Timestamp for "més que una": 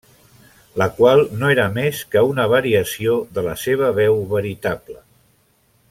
1.75-2.47